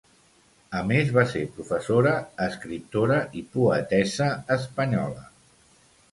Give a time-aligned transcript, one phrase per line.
[0.77, 2.13] A més va ser professora,
[2.45, 5.27] escriptora i poetessa espanyola.